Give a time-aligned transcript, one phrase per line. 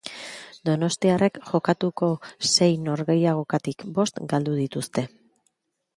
[0.69, 2.09] Donostiarrek jokatutako
[2.53, 5.05] sei norgehiagokatik bost galdu dituzte.